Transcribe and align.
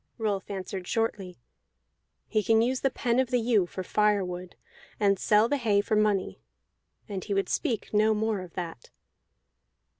Rolf 0.17 0.49
answered 0.49 0.87
shortly: 0.87 1.37
"He 2.25 2.41
can 2.41 2.63
use 2.63 2.79
the 2.81 2.89
pen 2.89 3.19
of 3.19 3.29
the 3.29 3.37
ewe 3.39 3.67
for 3.67 3.83
firewood, 3.83 4.55
and 4.99 5.19
sell 5.19 5.47
the 5.47 5.57
hay 5.57 5.79
for 5.79 5.95
money." 5.95 6.41
And 7.07 7.23
he 7.23 7.35
would 7.35 7.49
speak 7.49 7.93
no 7.93 8.15
more 8.15 8.41
of 8.41 8.55
that. 8.55 8.89